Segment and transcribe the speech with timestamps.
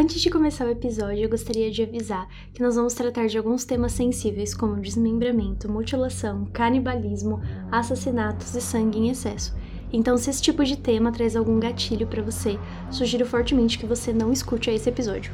[0.00, 3.64] Antes de começar o episódio, eu gostaria de avisar que nós vamos tratar de alguns
[3.64, 9.56] temas sensíveis como desmembramento, mutilação, canibalismo, assassinatos e sangue em excesso.
[9.92, 12.56] Então, se esse tipo de tema traz algum gatilho para você,
[12.92, 15.32] sugiro fortemente que você não escute esse episódio.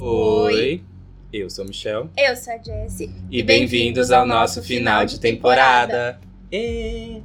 [0.00, 0.37] Oi,
[1.48, 2.10] eu sou o Michel.
[2.14, 3.10] Eu sou a Jessie.
[3.30, 6.20] E, bem-vindos ao nosso final de temporada.
[6.52, 7.22] E...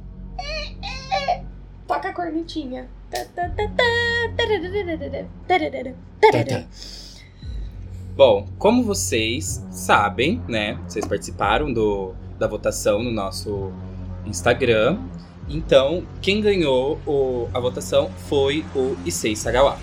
[1.86, 2.88] Toca a cornetinha.
[8.16, 10.78] Bom, como vocês sabem, né?
[10.88, 13.70] Vocês participaram do, da votação no nosso
[14.24, 15.00] Instagram.
[15.50, 19.78] Então, quem ganhou o, a votação foi o Issei Sagawa.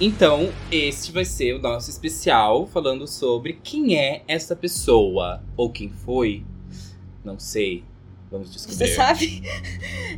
[0.00, 5.42] Então, este vai ser o nosso especial falando sobre quem é essa pessoa.
[5.56, 6.44] Ou quem foi.
[7.24, 7.84] Não sei.
[8.30, 8.88] Vamos descobrir.
[8.88, 9.42] Você sabe?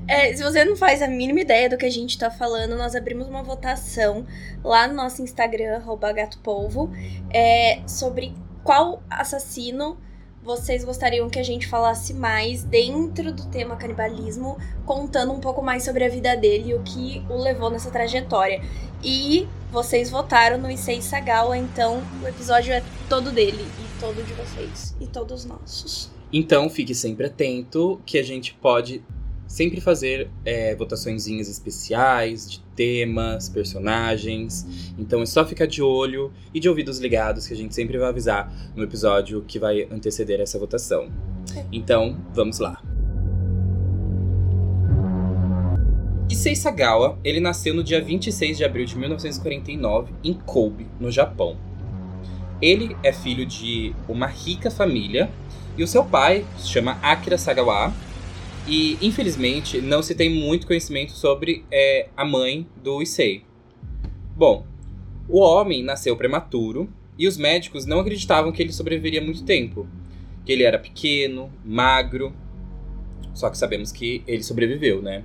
[0.09, 2.95] É, se você não faz a mínima ideia do que a gente tá falando, nós
[2.95, 4.25] abrimos uma votação
[4.63, 5.83] lá no nosso Instagram,
[6.15, 6.93] gatopolvo,
[7.29, 9.99] é, sobre qual assassino
[10.45, 15.83] vocês gostariam que a gente falasse mais dentro do tema canibalismo, contando um pouco mais
[15.83, 18.63] sobre a vida dele e o que o levou nessa trajetória.
[19.03, 24.33] E vocês votaram no Issei Sagawa, então o episódio é todo dele, e todo de
[24.33, 26.11] vocês, e todos nossos.
[26.33, 29.05] Então, fique sempre atento que a gente pode
[29.47, 34.67] sempre fazer é, votaçõezinhas especiais de temas, personagens.
[34.99, 38.09] Então é só ficar de olho e de ouvidos ligados que a gente sempre vai
[38.09, 41.13] avisar no episódio que vai anteceder essa votação.
[41.71, 42.83] Então, vamos lá.
[46.47, 51.57] Issei Sagawa, ele nasceu no dia 26 de abril de 1949 em Kobe, no Japão.
[52.63, 55.29] Ele é filho de uma rica família
[55.77, 57.93] e o seu pai se chama Akira Sagawa.
[58.65, 63.43] E infelizmente não se tem muito conhecimento sobre é, a mãe do Issei.
[64.37, 64.65] Bom,
[65.29, 66.89] o homem nasceu prematuro
[67.19, 69.85] e os médicos não acreditavam que ele sobreviveria muito tempo.
[70.45, 72.33] Que ele era pequeno, magro.
[73.35, 75.25] Só que sabemos que ele sobreviveu, né?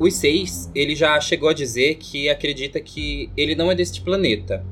[0.00, 4.64] O Issei, ele já chegou a dizer que acredita que ele não é deste planeta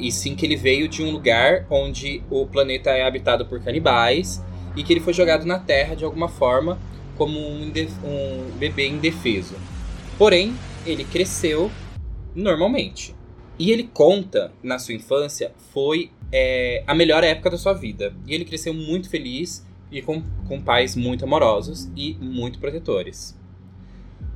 [0.00, 4.42] e sim que ele veio de um lugar onde o planeta é habitado por canibais
[4.76, 6.76] e que ele foi jogado na Terra de alguma forma
[7.16, 7.70] como um,
[8.02, 9.54] um bebê indefeso.
[10.18, 10.52] Porém,
[10.84, 11.70] ele cresceu
[12.34, 13.14] normalmente.
[13.56, 18.12] E ele conta, na sua infância, foi é, a melhor época da sua vida.
[18.26, 23.36] E ele cresceu muito feliz e com, com pais muito amorosos e muito protetores.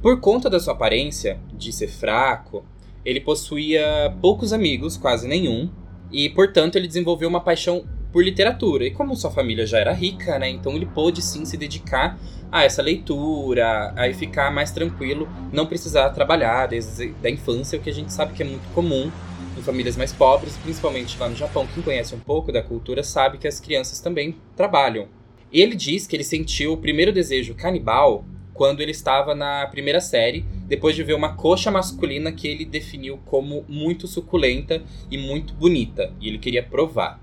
[0.00, 2.64] Por conta da sua aparência, de ser fraco,
[3.04, 5.70] ele possuía poucos amigos, quase nenhum,
[6.12, 8.84] e portanto ele desenvolveu uma paixão por literatura.
[8.84, 12.16] E como sua família já era rica, né, então ele pôde sim se dedicar
[12.50, 17.90] a essa leitura, a ficar mais tranquilo, não precisar trabalhar desde a infância, o que
[17.90, 19.10] a gente sabe que é muito comum
[19.58, 21.66] em famílias mais pobres, principalmente lá no Japão.
[21.74, 25.08] Quem conhece um pouco da cultura sabe que as crianças também trabalham.
[25.52, 28.24] Ele diz que ele sentiu o primeiro desejo canibal
[28.58, 33.20] quando ele estava na primeira série, depois de ver uma coxa masculina que ele definiu
[33.24, 37.20] como muito suculenta e muito bonita, e ele queria provar.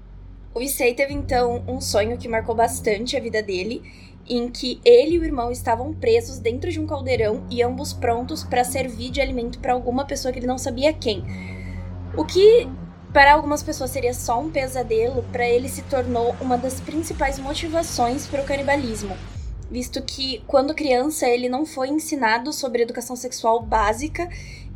[0.53, 3.83] O Issei teve então um sonho que marcou bastante a vida dele,
[4.25, 8.41] em que ele e o irmão estavam presos dentro de um caldeirão e ambos prontos
[8.41, 11.21] para servir de alimento para alguma pessoa que ele não sabia quem.
[12.15, 12.65] O que
[13.11, 18.25] para algumas pessoas seria só um pesadelo, para ele se tornou uma das principais motivações
[18.25, 19.15] para o canibalismo
[19.69, 24.29] visto que quando criança ele não foi ensinado sobre educação sexual básica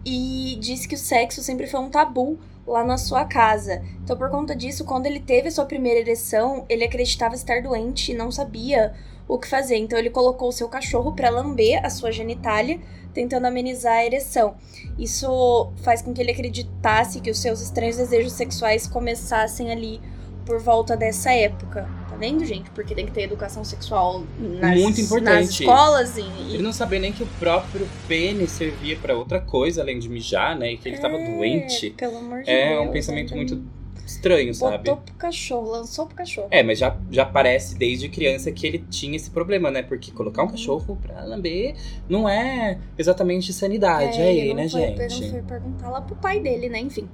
[0.06, 3.82] e disse que o sexo sempre foi um tabu lá na sua casa.
[4.04, 8.12] Então, por conta disso, quando ele teve a sua primeira ereção, ele acreditava estar doente
[8.12, 8.94] e não sabia
[9.28, 9.78] o que fazer.
[9.78, 12.80] Então, ele colocou o seu cachorro para lamber a sua genitália,
[13.14, 14.56] tentando amenizar a ereção.
[14.98, 20.00] Isso faz com que ele acreditasse que os seus estranhos desejos sexuais começassem ali
[20.46, 22.70] por volta dessa época vendo, gente?
[22.72, 25.34] Porque tem que ter educação sexual nas, Muito importante.
[25.34, 26.18] nas escolas.
[26.18, 26.22] E,
[26.54, 30.58] Ele não sabia nem que o próprio pênis servia para outra coisa além de mijar,
[30.58, 30.74] né?
[30.74, 31.92] E que ele é, tava doente.
[31.92, 32.82] Pelo amor de é Deus.
[32.82, 33.64] É um pensamento muito
[34.10, 34.78] estranho, sabe?
[34.78, 36.48] Botou pro cachorro, lançou pro cachorro.
[36.52, 39.82] É, mas já, já parece desde criança que ele tinha esse problema, né?
[39.84, 40.52] Porque colocar um uhum.
[40.52, 41.76] cachorro pra lamber
[42.08, 45.22] não é exatamente sanidade é, aí, né, foi, gente?
[45.22, 46.80] Não foi perguntar lá pro pai dele, né?
[46.80, 47.08] Enfim.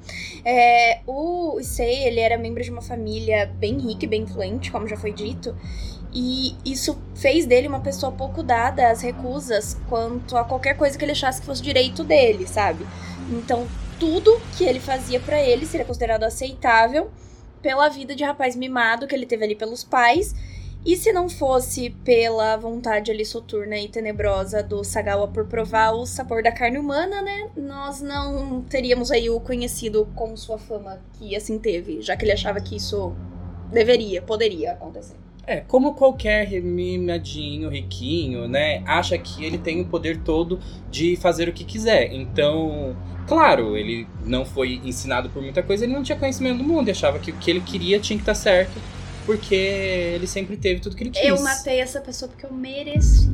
[0.44, 4.88] É, o Issei, ele era membro de uma família bem rica e bem influente, como
[4.88, 5.56] já foi dito.
[6.18, 11.04] E isso fez dele uma pessoa pouco dada às recusas quanto a qualquer coisa que
[11.04, 12.86] ele achasse que fosse direito dele, sabe?
[13.30, 13.68] Então,
[14.00, 17.10] tudo que ele fazia para ele seria considerado aceitável
[17.62, 20.36] pela vida de rapaz mimado que ele teve ali pelos pais.
[20.86, 26.06] E se não fosse pela vontade ali soturna e tenebrosa do Sagawa por provar o
[26.06, 27.50] sabor da carne humana, né?
[27.58, 32.34] Nós não teríamos aí o conhecido com sua fama que assim teve, já que ele
[32.34, 33.16] achava que isso
[33.72, 35.25] deveria, poderia acontecer.
[35.48, 38.82] É, como qualquer mimadinho, riquinho, né?
[38.86, 40.60] Acha que ele tem o poder todo
[40.90, 42.12] de fazer o que quiser.
[42.14, 42.96] Então,
[43.28, 46.92] claro, ele não foi ensinado por muita coisa, ele não tinha conhecimento do mundo, e
[46.92, 48.82] achava que o que ele queria tinha que estar certo,
[49.24, 51.24] porque ele sempre teve tudo que ele quis.
[51.24, 53.30] Eu matei essa pessoa porque eu mereci.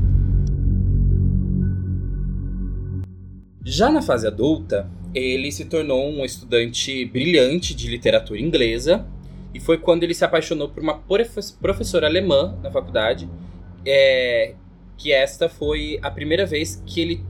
[3.63, 9.05] Já na fase adulta, ele se tornou um estudante brilhante de literatura inglesa
[9.53, 11.01] e foi quando ele se apaixonou por uma
[11.59, 13.29] professora alemã na faculdade,
[13.85, 14.53] é,
[14.97, 17.25] que esta foi a primeira vez que ele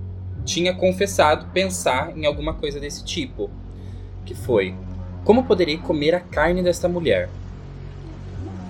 [0.46, 3.50] tinha confessado pensar em alguma coisa desse tipo.
[4.26, 4.76] Que foi:
[5.24, 7.30] como poderei comer a carne desta mulher?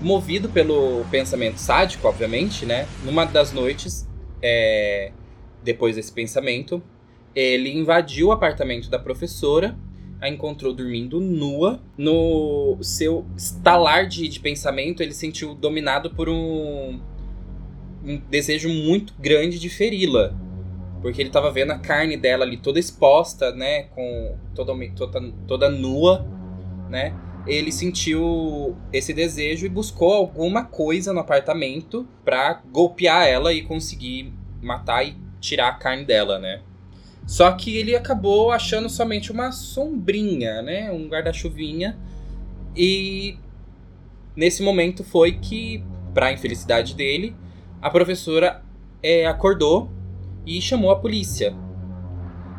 [0.02, 2.88] Movido pelo pensamento sádico, obviamente, né?
[3.04, 4.08] Numa das noites,
[4.42, 5.12] é,
[5.64, 6.82] depois desse pensamento,
[7.36, 9.78] ele invadiu o apartamento da professora
[10.22, 11.82] a encontrou dormindo nua.
[11.98, 17.02] No seu estalar de, de pensamento, ele sentiu dominado por um,
[18.06, 20.34] um desejo muito grande de feri-la.
[21.02, 23.84] Porque ele estava vendo a carne dela ali toda exposta, né?
[23.96, 26.24] Com toda, toda, toda nua,
[26.88, 27.16] né?
[27.48, 34.32] Ele sentiu esse desejo e buscou alguma coisa no apartamento para golpear ela e conseguir
[34.62, 36.62] matar e tirar a carne dela, né?
[37.26, 40.92] Só que ele acabou achando somente uma sombrinha, né?
[40.92, 41.98] Um guarda-chuvinha.
[42.76, 43.38] E
[44.36, 45.84] nesse momento foi que,
[46.14, 47.36] para infelicidade dele,
[47.82, 48.64] a professora
[49.02, 49.90] é, acordou
[50.46, 51.56] e chamou a polícia.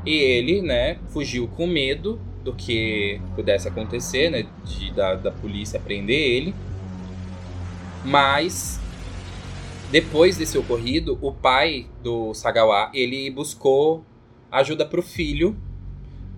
[0.05, 4.47] E ele, né, fugiu com medo do que pudesse acontecer, né?
[4.65, 6.55] De, da, da polícia prender ele.
[8.05, 8.81] Mas
[9.93, 14.05] depois desse ocorrido, o pai do Sagawa, ele buscou
[14.53, 15.57] ajuda para o filho,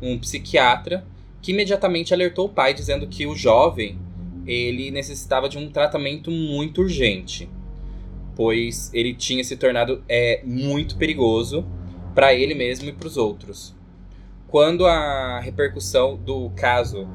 [0.00, 1.04] um psiquiatra,
[1.42, 3.98] que imediatamente alertou o pai dizendo que o jovem
[4.46, 7.48] ele necessitava de um tratamento muito urgente,
[8.36, 11.66] pois ele tinha se tornado é, muito perigoso
[12.14, 13.74] para ele mesmo e para os outros.
[14.46, 17.08] Quando a repercussão do caso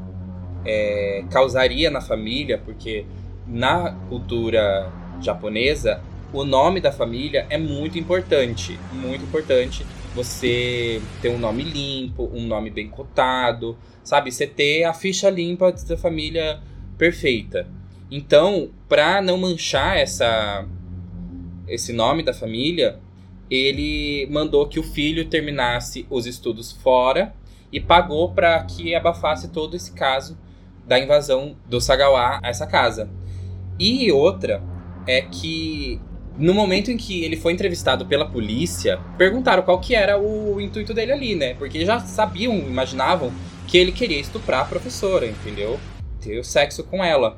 [0.65, 3.05] é, causaria na família, porque
[3.47, 4.91] na cultura
[5.21, 6.01] japonesa
[6.31, 9.85] o nome da família é muito importante, muito importante
[10.15, 14.31] você ter um nome limpo, um nome bem cotado, sabe?
[14.31, 16.61] Você ter a ficha limpa da família
[16.97, 17.67] perfeita.
[18.11, 20.65] Então, para não manchar essa
[21.67, 23.00] esse nome da família,
[23.50, 27.33] ele mandou que o filho terminasse os estudos fora
[27.71, 30.35] e pagou para que abafasse todo esse caso
[30.88, 33.09] da invasão do Sagawa a essa casa.
[33.79, 34.63] E outra
[35.07, 36.01] é que
[36.39, 40.94] no momento em que ele foi entrevistado pela polícia, perguntaram qual que era o intuito
[40.94, 41.53] dele ali, né?
[41.56, 43.31] Porque já sabiam, imaginavam
[43.68, 45.77] que ele queria estuprar a professora, entendeu?
[46.21, 47.38] Ter o sexo com ela.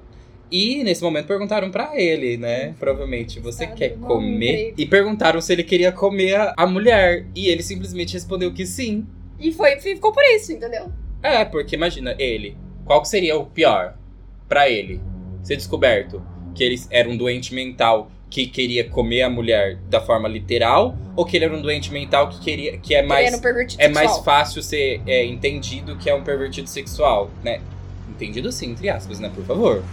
[0.51, 2.75] E nesse momento perguntaram para ele, né?
[2.80, 4.74] Provavelmente, você Sabe, quer comer?
[4.77, 7.25] E perguntaram se ele queria comer a mulher.
[7.33, 9.07] E ele simplesmente respondeu que sim.
[9.39, 10.92] E foi, ficou por isso, entendeu?
[11.24, 12.56] É, porque imagina, ele.
[12.86, 13.97] Qual que seria o pior
[14.47, 15.01] para ele?
[15.42, 16.21] Ser descoberto
[16.54, 21.26] que ele era um doente mental que queria comer a mulher da forma literal ou
[21.26, 23.40] que ele era um doente mental que queria que é mais
[23.78, 27.59] é mais fácil ser é, entendido que é um pervertido sexual, né?
[28.09, 29.30] Entendido sim, entre aspas, né?
[29.35, 29.83] Por favor.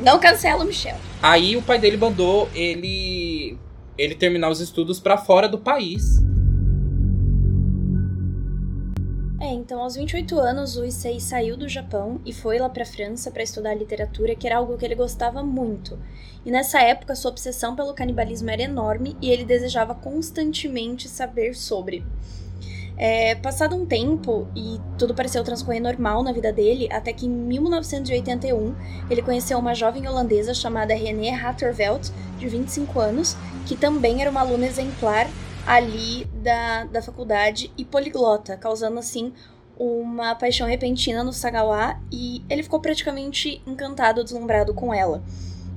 [0.00, 0.96] Não cancela o Michel.
[1.22, 3.56] Aí o pai dele mandou ele
[3.96, 6.20] ele terminar os estudos para fora do país.
[9.66, 13.42] Então aos 28 anos o Issei saiu do Japão e foi lá para França para
[13.42, 15.98] estudar literatura, que era algo que ele gostava muito.
[16.44, 22.06] E nessa época, sua obsessão pelo canibalismo era enorme e ele desejava constantemente saber sobre.
[22.96, 27.30] É, passado um tempo e tudo pareceu transcorrer normal na vida dele, até que em
[27.30, 28.72] 1981
[29.10, 34.42] ele conheceu uma jovem holandesa chamada René Hatterveld, de 25 anos, que também era uma
[34.42, 35.26] aluna exemplar
[35.66, 39.32] ali da, da faculdade e poliglota, causando assim
[39.78, 45.22] uma paixão repentina no Sagawa e ele ficou praticamente encantado, deslumbrado com ela.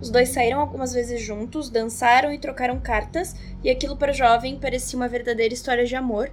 [0.01, 4.57] Os dois saíram algumas vezes juntos, dançaram e trocaram cartas, e aquilo para o jovem
[4.57, 6.31] parecia uma verdadeira história de amor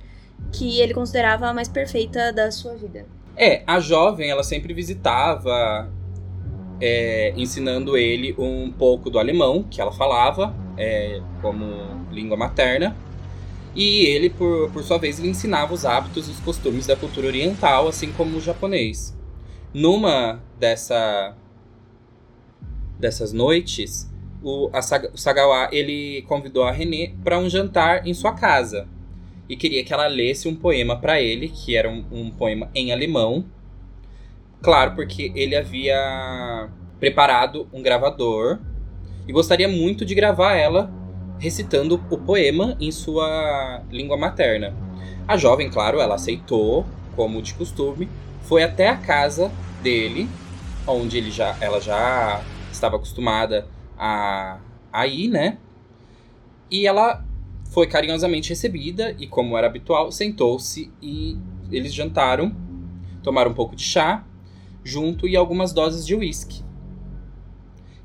[0.52, 3.06] que ele considerava a mais perfeita da sua vida.
[3.36, 5.90] É, a jovem ela sempre visitava,
[6.80, 11.66] é, ensinando ele um pouco do alemão que ela falava é, como
[12.12, 12.96] língua materna.
[13.76, 17.26] E ele, por, por sua vez, lhe ensinava os hábitos e os costumes da cultura
[17.26, 19.14] oriental, assim como o japonês.
[19.74, 21.36] Numa dessa
[22.98, 24.10] dessas noites,
[24.42, 24.80] o, a,
[25.12, 28.88] o Sagawa ele convidou a René para um jantar em sua casa
[29.46, 32.92] e queria que ela lesse um poema para ele, que era um, um, poema em
[32.92, 33.44] alemão.
[34.62, 38.58] Claro, porque ele havia preparado um gravador
[39.28, 40.90] e gostaria muito de gravar ela
[41.38, 44.74] recitando o poema em sua língua materna.
[45.28, 48.08] A jovem, claro, ela aceitou, como de costume,
[48.42, 49.50] foi até a casa
[49.82, 50.28] dele,
[50.86, 53.66] onde ele já, ela já estava acostumada
[53.98, 54.58] a,
[54.92, 55.58] a ir, né?
[56.70, 57.24] E ela
[57.70, 61.36] foi carinhosamente recebida e, como era habitual, sentou-se e
[61.70, 62.54] eles jantaram,
[63.22, 64.24] tomaram um pouco de chá,
[64.84, 66.65] junto e algumas doses de uísque.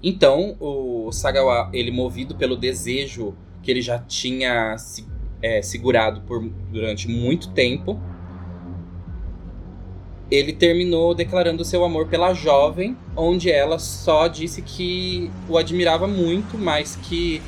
[0.04, 5.06] Então, o Sagawa, ele movido pelo desejo que ele já tinha se,
[5.42, 6.42] é, segurado por,
[6.72, 8.00] durante muito tempo,
[10.32, 16.58] ele terminou declarando seu amor pela jovem, onde ela só disse que o admirava muito,
[16.58, 17.42] mas que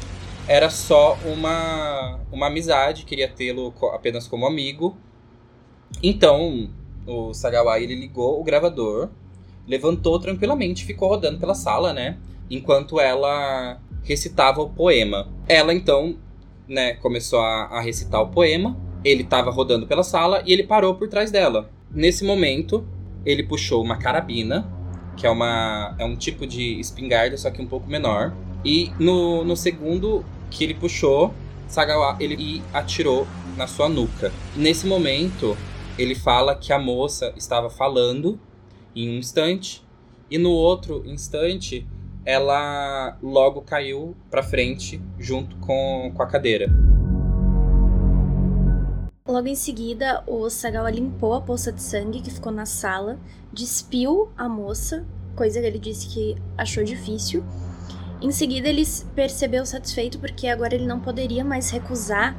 [0.47, 4.97] era só uma, uma amizade, queria tê-lo apenas como amigo.
[6.03, 6.69] Então,
[7.07, 9.09] o Sagawa ele ligou o gravador,
[9.67, 12.17] levantou tranquilamente, ficou rodando pela sala, né?
[12.49, 15.27] Enquanto ela recitava o poema.
[15.47, 16.15] Ela então,
[16.67, 18.77] né, começou a, a recitar o poema.
[19.03, 21.69] Ele estava rodando pela sala e ele parou por trás dela.
[21.91, 22.85] Nesse momento,
[23.25, 24.69] ele puxou uma carabina,
[25.15, 28.33] que é, uma, é um tipo de espingarda, só que um pouco menor.
[28.63, 31.33] E no, no segundo que ele puxou,
[31.67, 33.27] Sagawa ele atirou
[33.57, 34.31] na sua nuca.
[34.55, 35.57] Nesse momento,
[35.97, 38.39] ele fala que a moça estava falando
[38.95, 39.83] em um instante,
[40.29, 41.87] e no outro instante,
[42.25, 46.67] ela logo caiu para frente junto com, com a cadeira.
[49.27, 53.17] Logo em seguida, o Sagawa limpou a poça de sangue que ficou na sala,
[53.51, 57.43] despiu a moça, coisa que ele disse que achou difícil.
[58.21, 58.83] Em seguida, ele
[59.15, 62.35] percebeu satisfeito porque agora ele não poderia mais recusar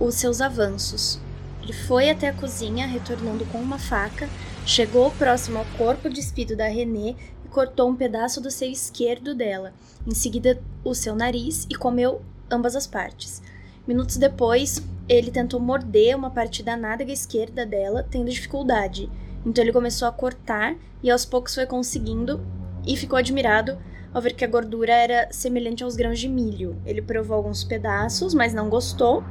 [0.00, 1.20] os seus avanços.
[1.62, 4.28] Ele foi até a cozinha, retornando com uma faca,
[4.66, 9.72] chegou próximo ao corpo despido da René e cortou um pedaço do seio esquerdo dela,
[10.06, 13.42] em seguida o seu nariz e comeu ambas as partes.
[13.86, 19.10] Minutos depois, ele tentou morder uma parte da nádega esquerda dela, tendo dificuldade.
[19.44, 22.40] Então ele começou a cortar e aos poucos foi conseguindo
[22.86, 23.76] e ficou admirado
[24.12, 26.80] ao ver que a gordura era semelhante aos grãos de milho.
[26.86, 29.22] Ele provou alguns pedaços, mas não gostou,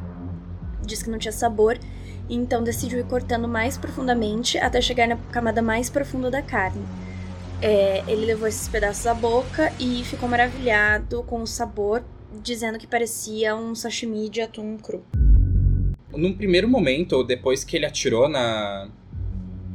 [0.86, 1.80] disse que não tinha sabor,
[2.34, 6.84] então decidiu ir cortando mais profundamente até chegar na camada mais profunda da carne.
[7.62, 12.04] É, ele levou esses pedaços à boca e ficou maravilhado com o sabor,
[12.42, 15.04] dizendo que parecia um sashimi de atum cru
[16.18, 18.90] num primeiro momento, depois que ele atirou na,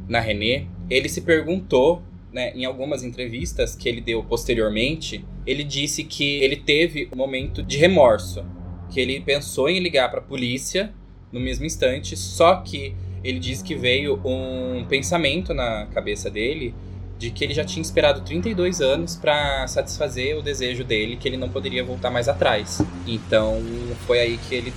[0.07, 2.01] na René, ele se perguntou,
[2.31, 7.61] né, em algumas entrevistas que ele deu posteriormente, ele disse que ele teve um momento
[7.61, 8.45] de remorso,
[8.89, 10.93] que ele pensou em ligar para a polícia
[11.31, 16.73] no mesmo instante, só que ele disse que veio um pensamento na cabeça dele
[17.17, 21.35] de que ele já tinha esperado 32 anos para satisfazer o desejo dele, que ele
[21.35, 22.81] não poderia voltar mais atrás.
[23.05, 23.61] Então,
[24.07, 24.73] foi aí que ele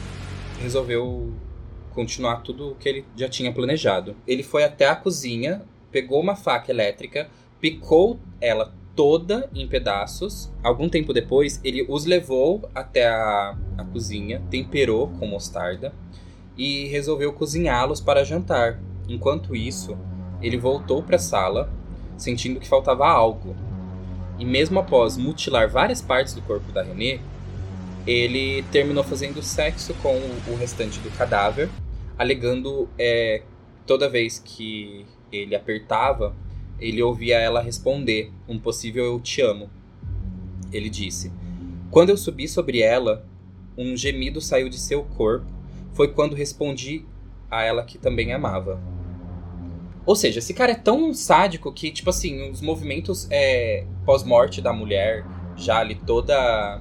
[0.61, 1.33] resolveu
[1.95, 4.17] continuar tudo o que ele já tinha planejado.
[4.27, 7.29] Ele foi até a cozinha, pegou uma faca elétrica,
[7.61, 10.51] picou ela toda em pedaços.
[10.65, 15.93] Algum tempo depois, ele os levou até a, a cozinha, temperou com mostarda
[16.57, 18.81] e resolveu cozinhá-los para jantar.
[19.09, 19.97] Enquanto isso,
[20.41, 21.73] ele voltou para a sala,
[22.17, 23.55] sentindo que faltava algo.
[24.39, 27.21] E mesmo após mutilar várias partes do corpo da René,
[28.07, 30.15] ele terminou fazendo sexo com
[30.49, 31.69] o restante do cadáver,
[32.19, 33.43] alegando é,
[33.87, 36.35] toda vez que ele apertava,
[36.81, 39.71] ele ouvia ela responder um possível eu te amo.
[40.73, 41.31] Ele disse:
[41.91, 43.25] Quando eu subi sobre ela,
[43.79, 45.47] um gemido saiu de seu corpo.
[45.95, 47.05] Foi quando respondi
[47.51, 48.81] a ela que também amava.
[50.05, 54.73] Ou seja, esse cara é tão sádico que, tipo assim, os movimentos é, pós-morte da
[54.73, 55.25] mulher,
[55.57, 56.81] já ali toda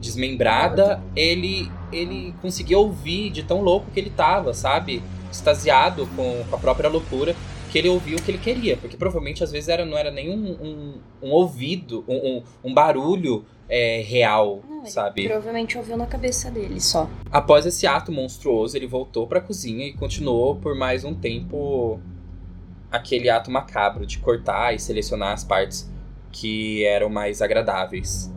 [0.00, 5.02] desmembrada, ele ele conseguia ouvir de tão louco que ele tava, sabe?
[5.30, 7.34] Extasiado com, com a própria loucura,
[7.70, 8.76] que ele ouvia o que ele queria.
[8.76, 12.74] Porque provavelmente às vezes era, não era nem um, um, um ouvido, um, um, um
[12.74, 15.26] barulho é, real, não, sabe?
[15.26, 17.08] Provavelmente ouviu na cabeça dele só.
[17.30, 22.00] Após esse ato monstruoso, ele voltou para a cozinha e continuou por mais um tempo
[22.90, 25.90] aquele ato macabro de cortar e selecionar as partes
[26.30, 28.32] que eram mais agradáveis.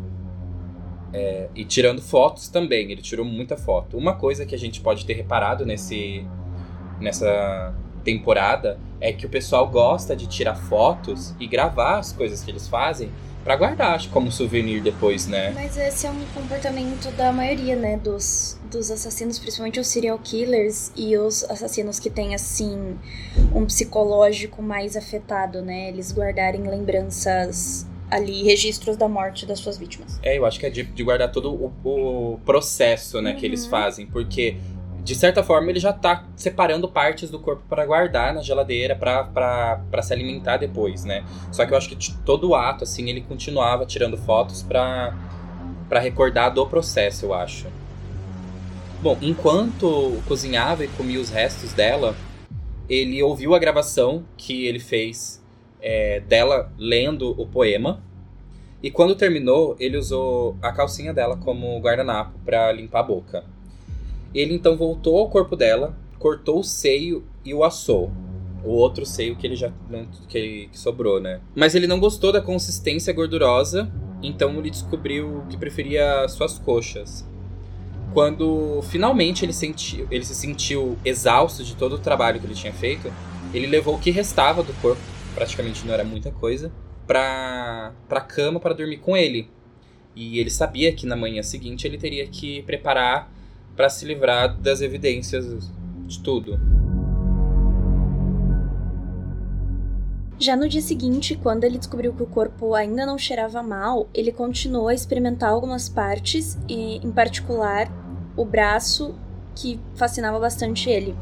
[1.11, 3.97] É, e tirando fotos também, ele tirou muita foto.
[3.97, 6.25] Uma coisa que a gente pode ter reparado nesse,
[6.99, 12.51] nessa temporada é que o pessoal gosta de tirar fotos e gravar as coisas que
[12.51, 13.11] eles fazem
[13.49, 15.49] pra guardar, acho, como souvenir depois, né?
[15.55, 20.91] Mas esse é um comportamento da maioria, né, dos, dos assassinos, principalmente os serial killers
[20.95, 22.95] e os assassinos que têm, assim,
[23.55, 25.89] um psicológico mais afetado, né?
[25.89, 30.19] Eles guardarem lembranças ali, registros da morte das suas vítimas.
[30.21, 33.37] É, eu acho que é de, de guardar todo o, o processo, né, uhum.
[33.37, 33.71] que eles uhum.
[33.71, 34.57] fazem, porque
[35.09, 40.01] de certa forma ele já tá separando partes do corpo para guardar na geladeira para
[40.03, 41.25] se alimentar depois, né?
[41.51, 45.15] Só que eu acho que todo o ato assim ele continuava tirando fotos para
[45.99, 47.65] recordar do processo, eu acho.
[49.01, 52.15] Bom, enquanto cozinhava e comia os restos dela,
[52.87, 55.43] ele ouviu a gravação que ele fez
[55.81, 58.03] é, dela lendo o poema.
[58.83, 63.58] E quando terminou, ele usou a calcinha dela como guardanapo para limpar a boca.
[64.33, 68.11] Ele então voltou ao corpo dela, cortou o seio e o assou.
[68.63, 69.71] O outro seio que ele já
[70.27, 71.39] que, que sobrou, né?
[71.55, 73.89] Mas ele não gostou da consistência gordurosa,
[74.21, 77.25] então ele descobriu que preferia suas coxas.
[78.13, 82.73] Quando finalmente ele, sentiu, ele se sentiu exausto de todo o trabalho que ele tinha
[82.73, 83.11] feito,
[83.53, 85.01] ele levou o que restava do corpo,
[85.33, 86.71] praticamente não era muita coisa,
[87.07, 89.49] pra, pra cama para dormir com ele.
[90.15, 93.31] E ele sabia que na manhã seguinte ele teria que preparar
[93.79, 95.71] para se livrar das evidências
[96.05, 96.59] de tudo.
[100.37, 104.33] Já no dia seguinte, quando ele descobriu que o corpo ainda não cheirava mal, ele
[104.33, 107.89] continuou a experimentar algumas partes, e, em particular
[108.35, 109.15] o braço,
[109.55, 111.15] que fascinava bastante ele.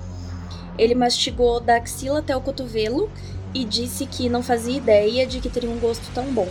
[0.79, 3.07] Ele mastigou da axila até o cotovelo
[3.53, 6.47] e disse que não fazia ideia de que teria um gosto tão bom.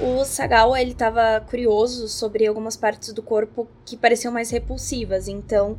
[0.00, 5.76] O Sagawa ele estava curioso sobre algumas partes do corpo que pareciam mais repulsivas, então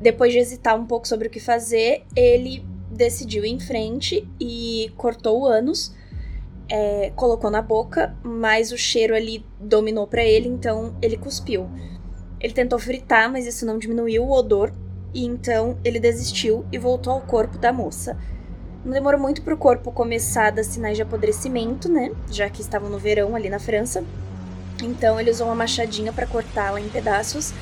[0.00, 4.90] depois de hesitar um pouco sobre o que fazer, ele decidiu ir em frente e
[4.96, 5.94] cortou o ânus,
[6.70, 11.68] é, colocou na boca, mas o cheiro ali dominou para ele, então ele cuspiu.
[12.40, 14.72] Ele tentou fritar, mas isso não diminuiu o odor,
[15.12, 18.16] e então ele desistiu e voltou ao corpo da moça.
[18.84, 22.12] Não demorou muito para o corpo começar a dar sinais de apodrecimento, né?
[22.30, 24.02] Já que estavam no verão ali na França.
[24.82, 27.52] Então ele usou uma machadinha para cortá-la em pedaços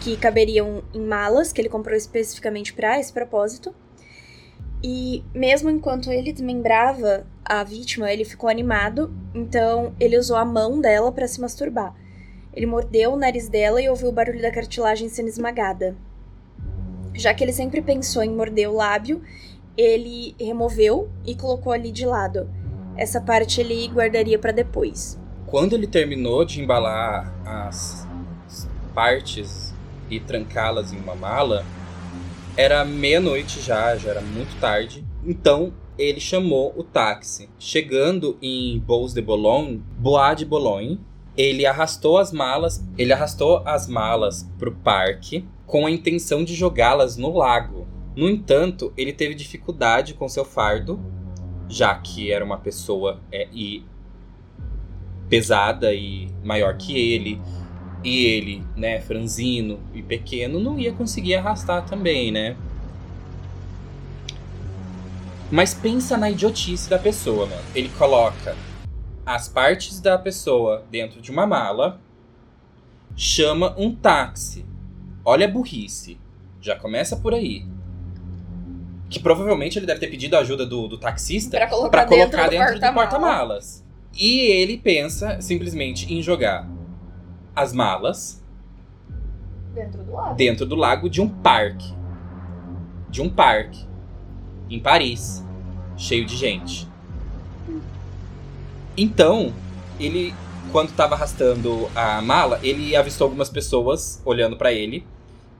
[0.00, 3.74] que caberiam em malas que ele comprou especificamente para esse propósito.
[4.82, 10.80] E mesmo enquanto ele desmembrava a vítima, ele ficou animado, então ele usou a mão
[10.80, 11.94] dela para se masturbar.
[12.52, 15.96] Ele mordeu o nariz dela e ouviu o barulho da cartilagem sendo esmagada.
[17.14, 19.22] Já que ele sempre pensou em morder o lábio,
[19.76, 22.48] ele removeu e colocou ali de lado.
[22.96, 25.18] Essa parte ele guardaria para depois.
[25.46, 28.06] Quando ele terminou de embalar as
[28.94, 29.74] partes
[30.10, 31.64] e trancá-las em uma mala,
[32.56, 35.04] era meia-noite já, já era muito tarde.
[35.24, 37.48] Então ele chamou o táxi.
[37.58, 41.00] Chegando em Bois de Boulogne, Bois de Boulogne,
[41.36, 47.16] ele arrastou as malas, ele arrastou as malas pro parque com a intenção de jogá-las
[47.16, 47.86] no lago.
[48.16, 50.98] No entanto, ele teve dificuldade com seu fardo,
[51.68, 53.84] já que era uma pessoa é, e
[55.28, 57.38] pesada e maior que ele,
[58.02, 62.56] e ele, né, franzino e pequeno, não ia conseguir arrastar também, né?
[65.50, 67.62] Mas pensa na idiotice da pessoa, mano.
[67.74, 68.56] Ele coloca
[69.26, 72.00] as partes da pessoa dentro de uma mala,
[73.14, 74.64] chama um táxi.
[75.22, 76.18] Olha a burrice.
[76.62, 77.75] Já começa por aí
[79.08, 82.48] que provavelmente ele deve ter pedido a ajuda do, do taxista para colocar, pra colocar
[82.48, 83.84] dentro, dentro do porta-malas.
[83.84, 83.86] Porta
[84.18, 86.68] e ele pensa simplesmente em jogar
[87.54, 88.42] as malas
[89.74, 91.94] dentro do lago, dentro do lago de um parque.
[93.08, 93.86] De um parque
[94.68, 95.44] em Paris,
[95.96, 96.88] cheio de gente.
[98.96, 99.52] Então,
[100.00, 100.34] ele
[100.72, 105.06] quando estava arrastando a mala, ele avistou algumas pessoas olhando para ele,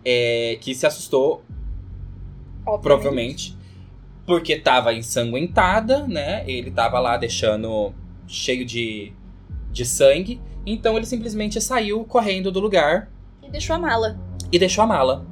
[0.05, 1.43] é, que se assustou
[2.67, 2.83] Obviamente.
[2.83, 3.57] Provavelmente.
[4.27, 6.45] Porque tava ensanguentada, né?
[6.49, 7.95] Ele tava lá deixando
[8.27, 9.13] cheio de,
[9.71, 10.41] de sangue.
[10.67, 13.09] Então ele simplesmente saiu correndo do lugar.
[13.43, 14.19] E deixou a mala.
[14.51, 15.25] E deixou a mala.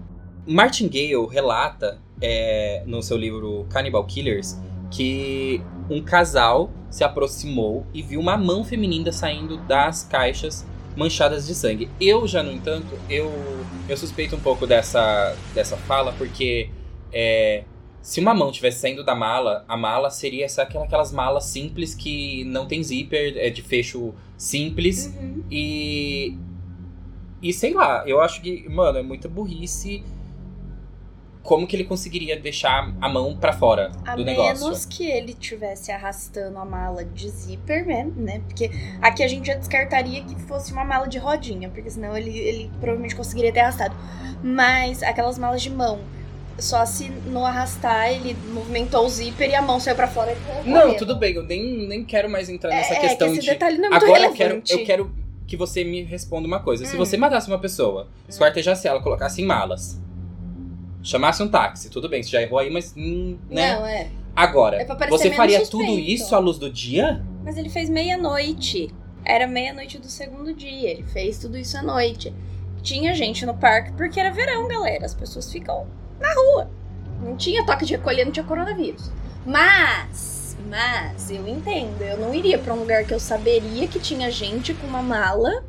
[0.46, 4.56] Martin Gale relata é, no seu livro Cannibal Killers
[4.90, 10.64] que um casal se aproximou e viu uma mão feminina saindo das caixas
[10.96, 11.90] manchadas de sangue.
[12.00, 13.32] Eu já, no entanto, eu,
[13.88, 16.70] eu suspeito um pouco dessa, dessa fala, porque
[17.14, 17.64] é,
[18.02, 22.44] se uma mão tivesse saindo da mala, a mala seria essa, aquelas malas simples que
[22.44, 25.06] não tem zíper, é de fecho simples.
[25.06, 25.44] Uhum.
[25.50, 26.36] E.
[27.40, 30.02] E sei lá, eu acho que, mano, é muita burrice
[31.42, 34.50] como que ele conseguiria deixar a mão para fora a do negócio.
[34.50, 38.10] A menos que ele tivesse arrastando a mala de zíper, né?
[38.16, 38.40] né?
[38.48, 42.36] Porque aqui a gente já descartaria que fosse uma mala de rodinha, porque senão ele,
[42.36, 43.94] ele provavelmente conseguiria ter arrastado.
[44.42, 46.00] Mas aquelas malas de mão,
[46.58, 50.36] só se no arrastar ele movimentou o zíper e a mão saiu para fora.
[50.64, 53.46] Não, tudo bem, eu nem, nem quero mais entrar nessa é, questão é que esse
[53.46, 53.52] de.
[53.52, 55.14] Detalhe não é muito Agora eu quero, eu quero
[55.46, 56.84] que você me responda uma coisa.
[56.84, 56.86] Hum.
[56.86, 60.00] Se você matasse uma pessoa, esquartejasse ela, colocasse em malas,
[61.02, 62.94] chamasse um táxi, tudo bem, você já errou aí, mas.
[62.96, 63.76] Hum, né?
[63.76, 64.10] Não, é.
[64.36, 65.86] Agora, É pra você faria suspeito.
[65.86, 67.24] tudo isso à luz do dia?
[67.44, 68.90] Mas ele fez meia-noite.
[69.24, 70.90] Era meia-noite do segundo dia.
[70.90, 72.34] Ele fez tudo isso à noite.
[72.82, 75.06] Tinha gente no parque porque era verão, galera.
[75.06, 75.86] As pessoas ficam
[76.20, 76.70] na rua.
[77.20, 79.10] Não tinha toque de recolher, não tinha coronavírus.
[79.46, 82.02] Mas, mas, eu entendo.
[82.02, 85.64] Eu não iria pra um lugar que eu saberia que tinha gente com uma mala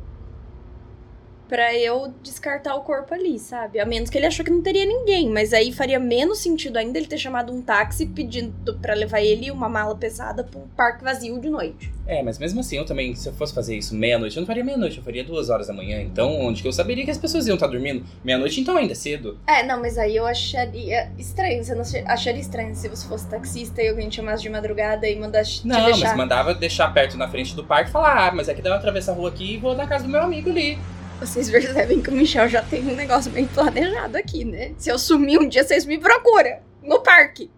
[1.48, 3.78] pra eu descartar o corpo ali, sabe?
[3.80, 5.28] A menos que ele achou que não teria ninguém.
[5.30, 9.46] Mas aí faria menos sentido ainda ele ter chamado um táxi pedindo pra levar ele
[9.46, 11.92] e uma mala pesada pra um parque vazio de noite.
[12.06, 14.62] É, mas mesmo assim, eu também, se eu fosse fazer isso meia-noite, eu não faria
[14.62, 16.00] meia-noite, eu faria duas horas da manhã.
[16.00, 18.04] Então, onde que eu saberia que as pessoas iam estar dormindo?
[18.24, 19.38] Meia-noite, então ainda é cedo.
[19.46, 21.64] É, não, mas aí eu acharia estranho.
[21.64, 25.16] Você não acharia estranho se você fosse taxista e alguém te chamasse de madrugada e
[25.18, 26.08] mandasse te Não, deixar.
[26.08, 28.70] mas mandava deixar perto na frente do parque e falar, ah, mas é que dá
[28.70, 30.78] eu atravessar a rua aqui e vou na casa do meu amigo ali.
[31.20, 34.72] Vocês percebem que o Michel já tem um negócio bem planejado aqui, né?
[34.76, 36.58] Se eu sumir um dia, vocês me procuram.
[36.82, 37.50] No parque.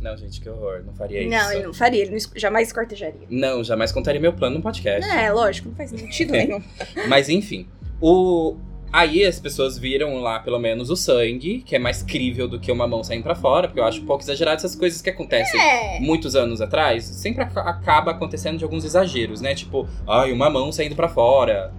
[0.00, 1.30] Não, gente, que horror, não faria isso.
[1.30, 3.26] Não, ele não faria, ele não jamais cortejaria.
[3.30, 5.08] Não, jamais contaria meu plano no podcast.
[5.08, 6.60] É, lógico, não faz sentido nenhum.
[7.08, 7.66] Mas enfim,
[8.00, 8.56] o
[8.92, 12.72] aí as pessoas viram lá pelo menos o sangue, que é mais crível do que
[12.72, 15.60] uma mão saindo pra fora, porque eu acho um pouco exagerado essas coisas que acontecem
[15.60, 16.00] É.
[16.00, 19.54] muitos anos atrás, sempre aca- acaba acontecendo de alguns exageros, né?
[19.54, 21.72] Tipo, ai, uma mão saindo pra fora.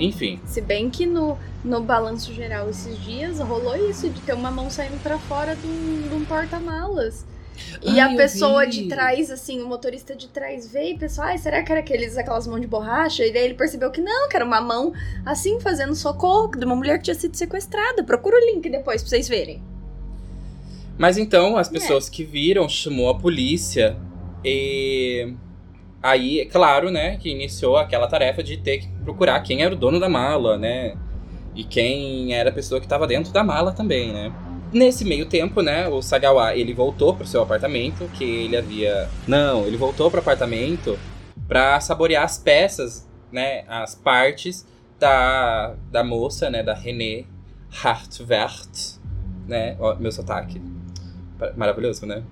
[0.00, 4.50] Enfim, Se bem que no, no balanço geral esses dias rolou isso, de ter uma
[4.50, 7.24] mão saindo pra fora de um, de um porta-malas.
[7.82, 11.36] E Ah, a pessoa de trás, assim, o motorista de trás veio e pensou, ai,
[11.36, 13.22] será que era aqueles, aquelas mãos de borracha?
[13.24, 14.94] E daí ele percebeu que não, que era uma mão,
[15.26, 18.02] assim, fazendo socorro de uma mulher que tinha sido sequestrada.
[18.02, 19.62] Procura o link depois pra vocês verem.
[20.96, 21.60] Mas então, É.
[21.60, 23.96] as pessoas que viram chamou a polícia
[24.44, 25.34] e
[26.02, 29.76] aí, é claro, né, que iniciou aquela tarefa de ter que procurar quem era o
[29.76, 30.96] dono da mala, né?
[31.54, 34.32] E quem era a pessoa que estava dentro da mala também, né?
[34.72, 39.66] Nesse meio tempo, né, o Sagawa, ele voltou pro seu apartamento, que ele havia Não,
[39.66, 40.96] ele voltou pro apartamento
[41.48, 44.66] pra saborear as peças, né, as partes
[44.98, 47.24] da da moça, né, da René
[47.82, 48.98] Hartvert,
[49.46, 49.76] né?
[49.80, 50.60] Ó, meu sotaque.
[51.56, 52.22] Maravilhoso, né?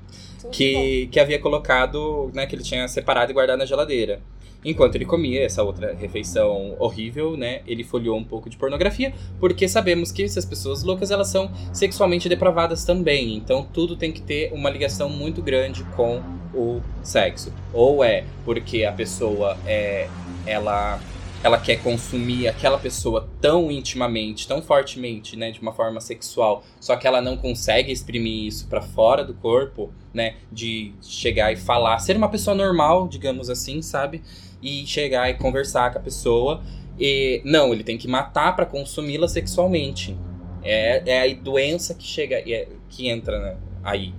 [0.53, 2.47] Que, que havia colocado, né?
[2.47, 4.21] Que ele tinha separado e guardado na geladeira.
[4.65, 7.61] Enquanto ele comia essa outra refeição horrível, né?
[7.67, 12.29] Ele folheou um pouco de pornografia, porque sabemos que essas pessoas loucas, elas são sexualmente
[12.29, 13.37] depravadas também.
[13.37, 16.21] Então tudo tem que ter uma ligação muito grande com
[16.53, 17.53] o sexo.
[17.73, 20.09] Ou é porque a pessoa é.
[20.47, 20.99] Ela
[21.43, 26.97] ela quer consumir aquela pessoa tão intimamente, tão fortemente, né, de uma forma sexual, só
[26.97, 31.99] que ela não consegue exprimir isso pra fora do corpo, né, de chegar e falar,
[32.01, 34.23] ser uma pessoa normal, digamos assim, sabe?
[34.61, 36.63] E chegar e conversar com a pessoa.
[36.99, 40.17] E não, ele tem que matar pra consumi-la sexualmente.
[40.65, 44.13] É, é a doença que chega, é- que entra né, aí.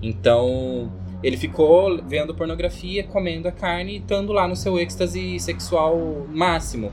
[0.00, 0.92] Então,
[1.22, 6.90] ele ficou vendo pornografia, comendo a carne e estando lá no seu êxtase sexual máximo.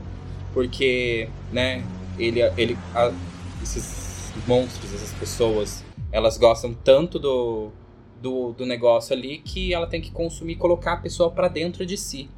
[0.54, 1.82] Porque, né,
[2.18, 3.12] ele, ele a-
[3.62, 7.70] esses monstros, essas pessoas, elas gostam tanto do,
[8.20, 11.96] do, do negócio ali que ela tem que consumir colocar a pessoa pra dentro de
[11.96, 12.28] si.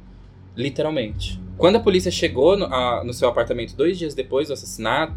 [0.55, 1.41] Literalmente.
[1.57, 5.13] Quando a polícia chegou no, a- no seu apartamento dois dias depois do assassinato,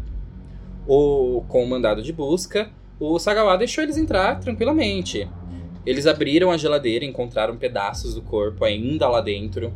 [0.87, 5.27] o, com o mandado de busca, o Sagawa deixou eles entrar tranquilamente.
[5.87, 9.73] Eles abriram a geladeira e encontraram pedaços do corpo ainda lá dentro,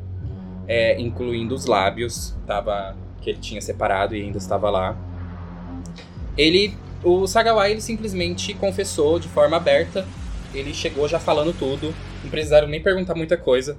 [0.67, 4.97] é, incluindo os lábios, tava, que ele tinha separado e ainda estava lá.
[6.37, 10.05] Ele, o Sagawa, ele simplesmente confessou de forma aberta.
[10.53, 13.77] Ele chegou já falando tudo, não precisaram nem perguntar muita coisa.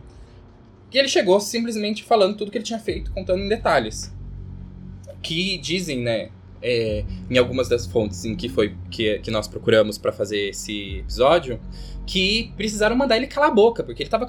[0.91, 4.11] E ele chegou simplesmente falando tudo que ele tinha feito, contando em detalhes.
[5.23, 6.31] Que dizem, né,
[6.63, 10.99] é, em algumas das fontes em que foi que, que nós procuramos para fazer esse
[10.99, 11.61] episódio,
[12.07, 14.27] que precisaram mandar ele calar a boca, porque ele tava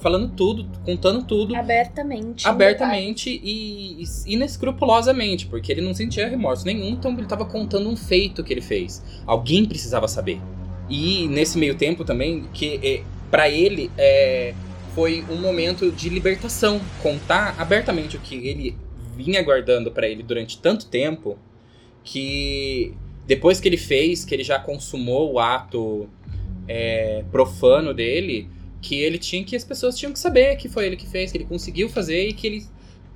[0.00, 2.46] falando tudo, contando tudo Abertamente.
[2.46, 7.96] abertamente e, e inescrupulosamente, porque ele não sentia remorso nenhum, então ele tava contando um
[7.96, 9.02] feito que ele fez.
[9.26, 10.40] Alguém precisava saber.
[10.88, 14.54] E nesse meio tempo também, que é, para ele é,
[14.94, 18.76] foi um momento de libertação, contar abertamente o que ele
[19.16, 21.38] vinha guardando para ele durante tanto tempo,
[22.06, 22.94] que
[23.26, 26.08] depois que ele fez, que ele já consumou o ato
[26.66, 28.48] é, profano dele,
[28.80, 31.36] que ele tinha que as pessoas tinham que saber que foi ele que fez, que
[31.36, 32.66] ele conseguiu fazer e que ele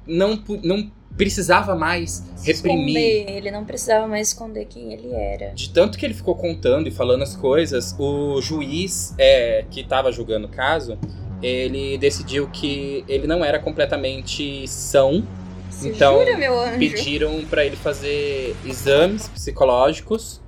[0.07, 2.97] não, não precisava mais reprimir.
[2.97, 3.37] Esconder.
[3.37, 5.55] Ele não precisava mais esconder quem ele era.
[5.55, 10.11] De tanto que ele ficou contando e falando as coisas, o juiz é, que estava
[10.11, 10.99] julgando o caso,
[11.41, 15.25] ele decidiu que ele não era completamente são.
[15.71, 20.41] Se então, jura, pediram para ele fazer exames psicológicos,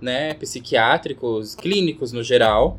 [0.00, 2.78] né, psiquiátricos, clínicos no geral,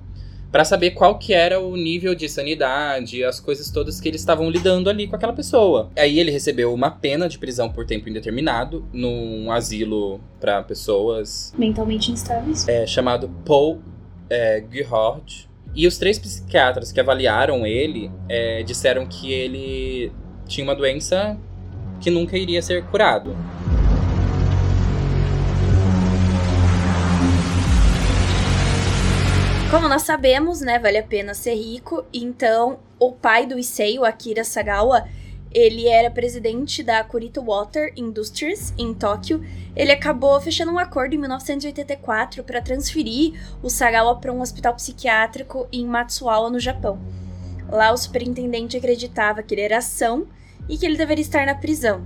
[0.51, 4.49] para saber qual que era o nível de sanidade, as coisas todas que eles estavam
[4.49, 5.91] lidando ali com aquela pessoa.
[5.97, 12.09] Aí ele recebeu uma pena de prisão por tempo indeterminado num asilo para pessoas Mentalmente
[12.11, 12.65] instáveis.
[12.69, 13.81] é, chamado Paul
[14.29, 14.63] é.
[15.75, 20.11] E os três psiquiatras que avaliaram ele é, disseram que ele
[20.47, 21.37] tinha uma doença
[22.05, 23.35] que nunca iria ser curado.
[29.71, 32.05] Como nós sabemos, né, vale a pena ser rico.
[32.13, 35.07] Então, o pai do Issei, o Akira Sagawa,
[35.51, 39.43] ele era presidente da Kurita Water Industries em Tóquio.
[39.75, 45.67] Ele acabou fechando um acordo em 1984 para transferir o Sagawa para um hospital psiquiátrico
[45.71, 46.99] em Matsuawa, no Japão.
[47.67, 50.27] Lá, o superintendente acreditava que ele era ação
[50.67, 52.05] e que ele deveria estar na prisão.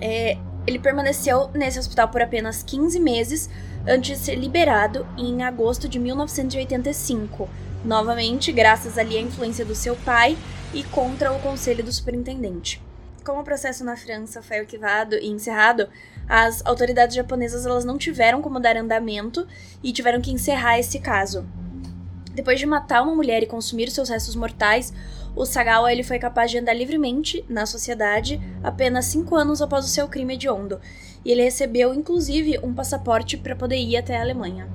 [0.00, 3.50] É, ele permaneceu nesse hospital por apenas 15 meses
[3.86, 7.48] antes de ser liberado em agosto de 1985,
[7.84, 10.36] novamente graças ali à influência do seu pai
[10.72, 12.82] e contra o conselho do superintendente.
[13.24, 15.88] Como o processo na França foi arquivado e encerrado,
[16.28, 19.46] as autoridades japonesas elas não tiveram como dar andamento
[19.82, 21.46] e tiveram que encerrar esse caso.
[22.32, 24.92] Depois de matar uma mulher e consumir seus restos mortais,
[25.34, 29.88] o Sagawa ele foi capaz de andar livremente na sociedade apenas cinco anos após o
[29.88, 30.80] seu crime hediondo.
[31.24, 34.68] E ele recebeu, inclusive, um passaporte para poder ir até a Alemanha.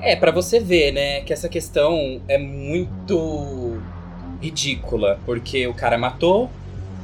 [0.00, 3.78] É, pra você ver, né, que essa questão é muito
[4.40, 6.50] ridícula, porque o cara matou,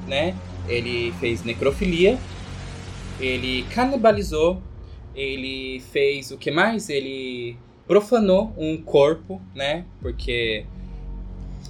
[0.07, 0.35] né?
[0.69, 2.19] Ele fez necrofilia,
[3.19, 4.61] ele canibalizou,
[5.15, 6.89] ele fez o que mais?
[6.89, 9.85] Ele profanou um corpo, né?
[10.01, 10.67] Porque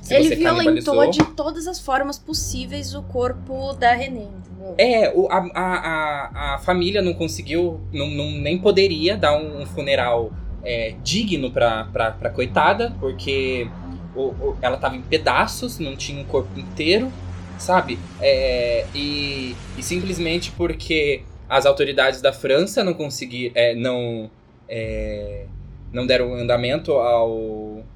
[0.00, 4.74] se ele violentou de todas as formas possíveis o corpo da René, entendeu?
[4.78, 9.66] É, o- a, a, a, família não conseguiu, não, não- nem poderia dar um, um
[9.66, 10.32] funeral
[10.64, 13.68] é, digno pra, pra, pra coitada, porque
[14.14, 17.12] o- o- ela tava em pedaços, não tinha um corpo inteiro,
[17.58, 17.98] sabe?
[18.20, 24.30] É, e, e simplesmente porque as autoridades da França não conseguiram, não,
[24.68, 25.46] é,
[25.92, 27.30] não deram andamento ao,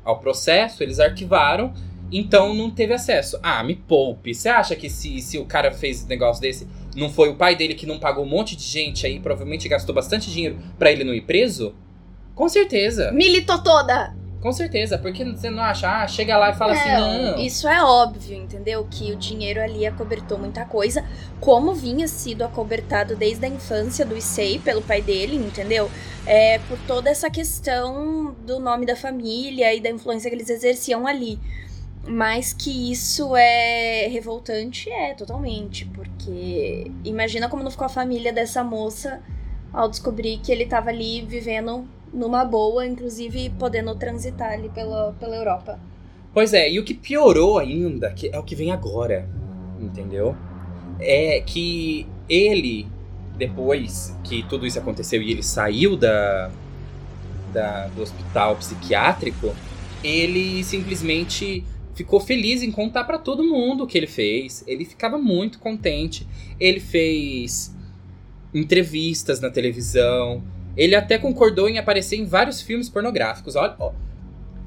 [0.06, 1.74] ao processo, eles arquivaram
[2.10, 3.38] então não teve acesso.
[3.42, 4.34] Ah, me poupe.
[4.34, 7.74] Você acha que se, se o cara fez negócio desse, não foi o pai dele
[7.74, 11.14] que não pagou um monte de gente aí, provavelmente gastou bastante dinheiro pra ele não
[11.14, 11.74] ir preso?
[12.34, 13.10] Com certeza.
[13.12, 14.14] Militou toda!
[14.40, 14.99] Com certeza.
[14.99, 17.38] Porque você não acha, ah, chega lá e fala assim, não.
[17.38, 18.87] Isso é óbvio, entendeu?
[18.90, 21.05] Que o dinheiro ali acobertou muita coisa,
[21.40, 25.90] como vinha sido acobertado desde a infância do Issei pelo pai dele, entendeu?
[26.27, 31.07] É, por toda essa questão do nome da família e da influência que eles exerciam
[31.07, 31.38] ali.
[32.09, 35.87] Mas que isso é revoltante, é, totalmente.
[35.87, 39.20] Porque imagina como não ficou a família dessa moça
[39.72, 45.37] ao descobrir que ele tava ali vivendo numa boa, inclusive podendo transitar ali pela, pela
[45.37, 45.79] Europa.
[46.33, 49.29] Pois é, e o que piorou ainda, que é o que vem agora,
[49.81, 50.37] entendeu?
[50.98, 52.87] É que ele,
[53.37, 56.50] depois que tudo isso aconteceu e ele saiu da,
[57.52, 59.55] da- do hospital psiquiátrico,
[60.02, 64.62] ele simplesmente ficou feliz em contar pra todo mundo o que ele fez.
[64.66, 66.26] Ele ficava muito contente.
[66.61, 67.74] Ele fez
[68.55, 70.42] entrevistas na televisão.
[70.76, 73.56] Ele até concordou em aparecer em vários filmes pornográficos.
[73.56, 73.74] Olha,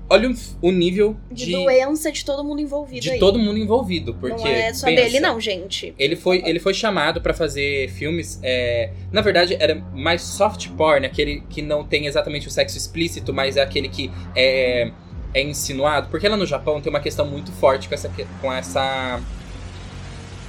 [0.10, 3.20] olha o, nível De, de, doença de todo mundo envolvido de aí.
[3.20, 4.16] todo mundo envolvido.
[4.16, 5.94] Porque, não é só pensa, dele, não, gente.
[6.00, 8.40] Ele foi, ele foi chamado pra fazer filmes.
[8.42, 13.32] é, na verdade, era mais soft porn, aquele que não tem exatamente o sexo explícito,
[13.32, 14.92] mas é aquele que é,
[15.34, 16.10] é insinuado.
[16.10, 19.22] Porque lá no Japão tem uma questão muito forte com essa, com essa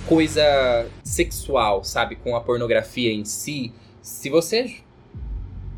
[0.06, 2.16] coisa sexual, sabe?
[2.16, 3.72] Com a pornografia em si.
[4.00, 4.76] Se você,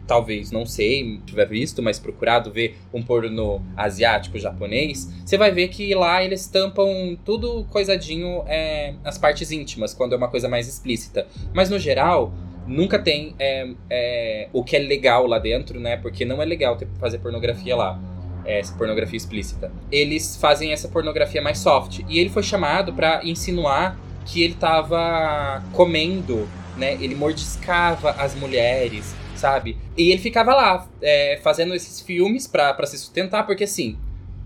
[0.07, 5.69] talvez, não sei, tiver visto, mas procurado ver um porno asiático, japonês, você vai ver
[5.69, 10.69] que lá eles tampam tudo coisadinho é, as partes íntimas, quando é uma coisa mais
[10.69, 11.27] explícita.
[11.55, 12.33] Mas no geral,
[12.67, 15.97] nunca tem é, é, o que é legal lá dentro, né?
[15.97, 18.01] Porque não é legal ter, fazer pornografia lá.
[18.45, 19.71] é, Essa pornografia explícita.
[19.91, 22.01] Eles fazem essa pornografia mais soft.
[22.09, 26.95] E ele foi chamado pra insinuar que ele tava comendo, né?
[27.01, 29.77] Ele mordiscava as mulheres, sabe?
[29.97, 33.99] E ele ficava lá, é, fazendo esses filmes pra se sustentar, porque assim,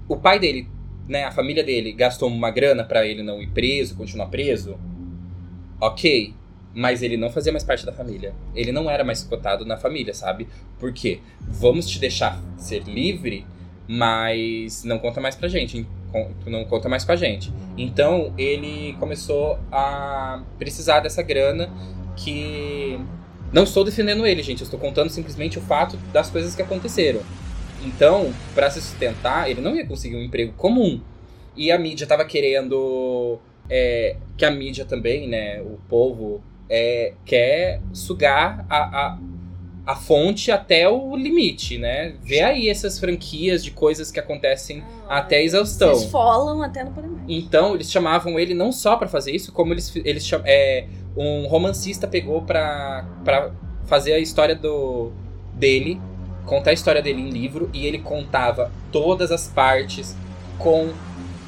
[0.09, 0.67] o pai dele,
[1.07, 4.79] né, a família dele gastou uma grana para ele não ir preso, continuar preso.
[5.79, 6.33] Ok,
[6.75, 8.35] mas ele não fazia mais parte da família.
[8.55, 10.49] Ele não era mais cotado na família, sabe?
[10.79, 11.21] Por quê?
[11.41, 13.47] Vamos te deixar ser livre,
[13.87, 15.87] mas não conta mais pra gente,
[16.47, 17.53] não conta mais com a gente.
[17.77, 21.69] Então ele começou a precisar dessa grana
[22.17, 22.99] que
[23.57, 27.23] não estou defendendo ele, gente, eu estou contando simplesmente o fato das coisas que aconteceram.
[27.83, 31.01] Então, para se sustentar, ele não ia conseguir um emprego comum.
[31.57, 33.39] E a mídia estava querendo
[33.71, 39.19] é, que a mídia também, né, o povo é, quer sugar a, a,
[39.87, 42.15] a fonte até o limite, né?
[42.23, 45.93] Vê aí essas franquias de coisas que acontecem ah, até a exaustão.
[45.93, 47.25] Eles folam até não poder mais.
[47.27, 52.07] Então, eles chamavam ele não só para fazer isso, como eles, eles é, um romancista
[52.07, 53.05] pegou pra,
[53.87, 55.13] fazer a história do
[55.55, 56.01] dele,
[56.45, 60.15] contar a história dele em livro, e ele contava todas as partes
[60.59, 60.93] com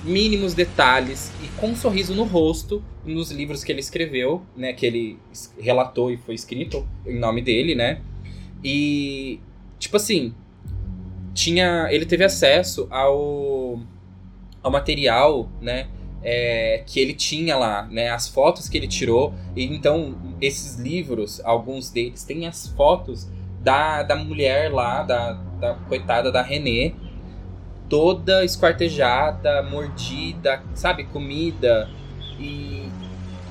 [0.02, 4.86] mínimos detalhes e com um sorriso no rosto nos livros que ele escreveu, né, que
[4.86, 5.18] ele
[5.58, 8.00] relatou e foi escrito em nome dele, né?
[8.62, 9.40] E,
[9.78, 10.34] tipo assim,
[11.34, 11.88] tinha.
[11.90, 13.80] Ele teve acesso ao,
[14.62, 15.88] ao material, né?
[16.22, 18.10] É, que ele tinha lá, né?
[18.10, 19.34] As fotos que ele tirou.
[19.54, 23.28] E então, esses livros, alguns deles, têm as fotos
[23.60, 26.92] da, da mulher lá, da, da coitada da René,
[27.88, 31.04] toda esquartejada, mordida, sabe?
[31.04, 31.88] Comida.
[32.38, 32.88] E,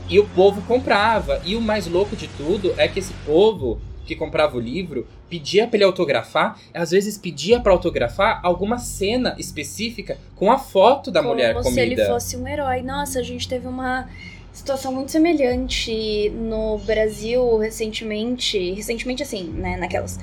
[0.10, 1.42] e o povo comprava.
[1.44, 5.68] E o mais louco de tudo é que esse povo que comprava o livro pedia
[5.68, 11.22] para ele autografar, às vezes pedia para autografar alguma cena específica com a foto da
[11.22, 11.64] Como mulher comida.
[11.64, 12.82] Como se ele fosse um herói.
[12.82, 14.08] Nossa, a gente teve uma
[14.52, 20.20] situação muito semelhante no Brasil recentemente, recentemente assim, né, naquelas,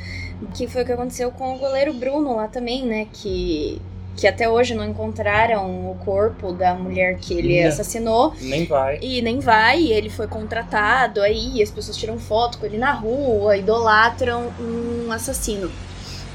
[0.55, 3.81] que foi o que aconteceu com o goleiro Bruno lá também, né, que
[4.17, 8.35] que até hoje não encontraram o corpo da mulher que ele não, assassinou.
[8.41, 8.99] Nem vai.
[9.03, 12.93] E nem vai, e ele foi contratado, aí as pessoas tiram foto com ele na
[12.93, 15.71] rua, idolatram um assassino.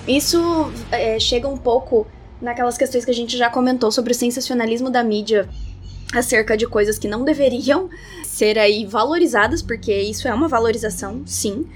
[0.07, 2.05] Isso é, chega um pouco
[2.41, 5.47] naquelas questões que a gente já comentou sobre o sensacionalismo da mídia
[6.13, 7.89] acerca de coisas que não deveriam
[8.23, 11.67] ser aí valorizadas, porque isso é uma valorização, sim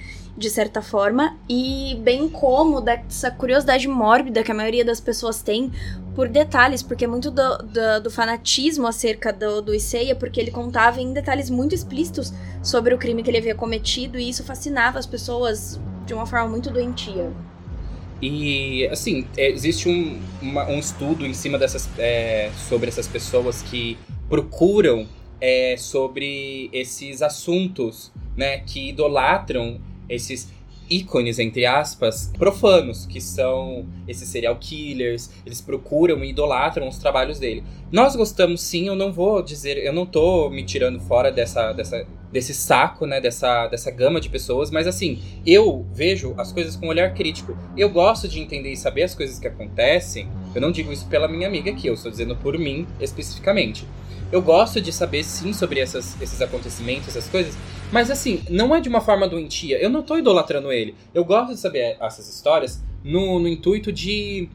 [0.44, 5.72] de certa forma, e bem como dessa curiosidade mórbida que a maioria das pessoas tem
[6.14, 11.00] por detalhes, porque muito do, do, do fanatismo acerca do, do Iseia, porque ele contava
[11.00, 15.06] em detalhes muito explícitos sobre o crime que ele havia cometido, e isso fascinava as
[15.06, 17.32] pessoas de uma forma muito doentia.
[18.22, 21.90] E, assim, é, existe um, uma, um estudo em cima dessas.
[21.98, 25.08] É, sobre essas pessoas que procuram
[25.40, 30.52] é, sobre esses assuntos, né, que idolatram esses
[30.90, 37.40] ícones, entre aspas, profanos, que são esses serial killers, eles procuram e idolatram os trabalhos
[37.40, 37.64] dele.
[37.92, 42.06] Nós gostamos sim, eu não vou dizer, eu não tô me tirando fora dessa, dessa,
[42.32, 46.88] desse saco, né, dessa, dessa gama de pessoas, mas assim, eu vejo as coisas com
[46.88, 47.58] um olhar crítico.
[47.78, 51.28] Eu gosto de entender e saber as coisas que acontecem, eu não digo isso pela
[51.28, 53.86] minha amiga aqui, eu estou dizendo por mim especificamente.
[54.34, 57.56] Eu gosto de saber sim sobre essas, esses acontecimentos, essas coisas,
[57.92, 59.78] mas assim, não é de uma forma doentia.
[59.78, 60.96] Eu não tô idolatrando ele.
[61.14, 64.50] Eu gosto de saber essas histórias no, no intuito de,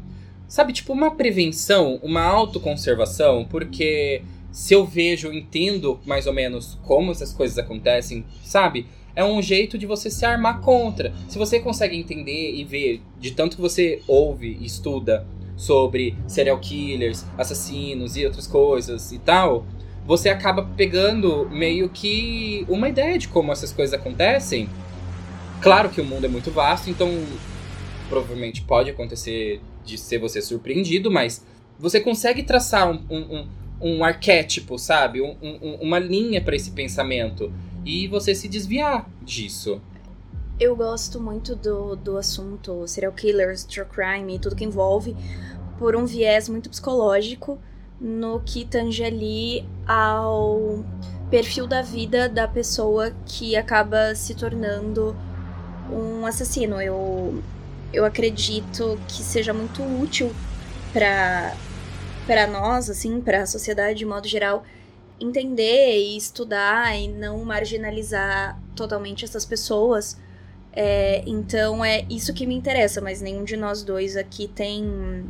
[0.49, 7.13] sabe, tipo uma prevenção, uma autoconservação, porque se eu vejo, entendo mais ou menos como
[7.13, 8.85] essas coisas acontecem, sabe?
[9.15, 11.15] É um jeito de você se armar contra.
[11.29, 15.25] Se você consegue entender e ver de tanto que você ouve estuda
[15.59, 19.67] sobre serial killers, assassinos e outras coisas e tal,
[20.07, 24.69] você acaba pegando meio que uma ideia de como essas coisas acontecem.
[25.61, 27.11] Claro que o mundo é muito vasto, então
[28.09, 31.45] provavelmente pode acontecer de ser você surpreendido, mas
[31.79, 33.49] você consegue traçar um, um,
[33.81, 35.21] um, arquétipo, sabe?
[35.21, 35.35] Um,
[35.81, 37.53] uma linha para esse pensamento
[37.85, 39.81] e você se desviar disso.
[40.61, 45.17] Eu gosto muito do, do assunto serial killers, true crime e tudo que envolve
[45.79, 47.61] por um viés muito psicológico
[48.01, 50.85] no que tange ali ao
[51.31, 55.17] perfil da vida da pessoa que acaba se tornando
[55.93, 56.83] um assassino.
[56.83, 57.41] Eu,
[57.93, 60.35] eu acredito que seja muito útil
[60.93, 61.55] para
[62.27, 64.63] para nós, assim, para a sociedade de modo geral,
[65.19, 70.19] entender e estudar e não marginalizar totalmente essas pessoas
[70.81, 75.25] é, então é isso que me interessa, mas nenhum de nós dois aqui tem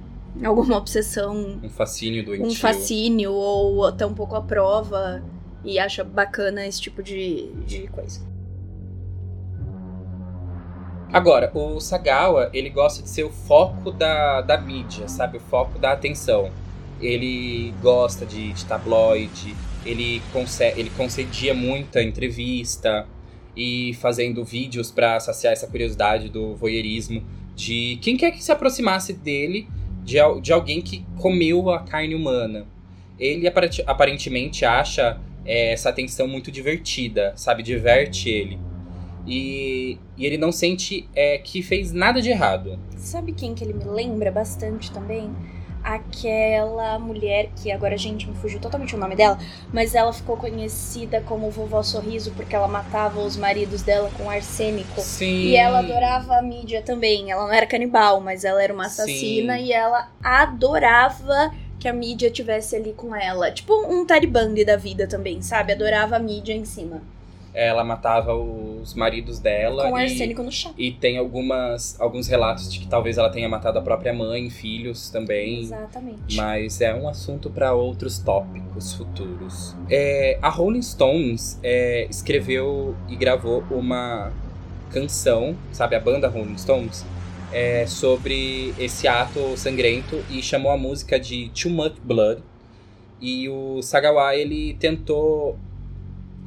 [0.45, 1.59] alguma obsessão.
[1.63, 2.49] Um fascínio doentio.
[2.49, 5.23] Um fascínio, ou até um pouco a prova,
[5.65, 8.21] e acha bacana esse tipo de, de coisa.
[11.11, 15.39] Agora, o Sagawa, ele gosta de ser o foco da, da mídia, sabe?
[15.39, 16.51] O foco da atenção.
[17.01, 23.07] Ele gosta de, de tabloide, ele, concede, ele concedia muita entrevista
[23.59, 27.25] e fazendo vídeos para saciar essa curiosidade do voyeurismo
[27.57, 29.67] de quem quer que se aproximasse dele,
[30.05, 32.65] de, de alguém que comeu a carne humana.
[33.19, 33.49] Ele
[33.85, 37.65] aparentemente acha é, essa atenção muito divertida, sabe?
[37.65, 38.61] Diverte ele.
[39.27, 42.79] E, e ele não sente é, que fez nada de errado.
[42.97, 45.33] Sabe quem que ele me lembra bastante também?
[45.89, 49.39] Aquela mulher que agora, gente, me fugiu totalmente o nome dela,
[49.73, 55.01] mas ela ficou conhecida como Vovó Sorriso porque ela matava os maridos dela com arsênico.
[55.01, 55.45] Sim.
[55.45, 57.31] E ela adorava a mídia também.
[57.31, 59.65] Ela não era canibal, mas ela era uma assassina Sim.
[59.65, 63.51] e ela adorava que a mídia tivesse ali com ela.
[63.51, 65.73] Tipo um Bundy da vida também, sabe?
[65.73, 67.01] Adorava a mídia em cima.
[67.59, 69.91] Ela matava os maridos dela.
[69.91, 70.71] Com e, arsênico no chá.
[70.79, 75.11] E tem algumas, alguns relatos de que talvez ela tenha matado a própria mãe, filhos
[75.11, 75.63] também.
[75.63, 76.37] Exatamente.
[76.37, 79.75] Mas é um assunto para outros tópicos futuros.
[79.91, 84.33] É, a Rolling Stones é, escreveu e gravou uma
[84.91, 87.05] canção, sabe, a banda Rolling Stones,
[87.53, 92.41] é, sobre esse ato sangrento e chamou a música de Too Much Blood.
[93.21, 95.59] E o Sagawa ele tentou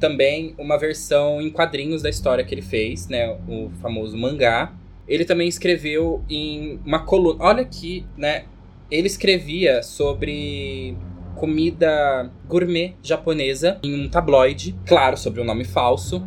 [0.02, 4.72] também uma versão em quadrinhos da história que ele fez, né, o famoso mangá.
[5.06, 7.44] Ele também escreveu em uma coluna.
[7.44, 8.44] Olha aqui, né?
[8.90, 10.96] Ele escrevia sobre
[11.36, 16.26] comida gourmet japonesa em um tabloide, claro, sobre um nome falso.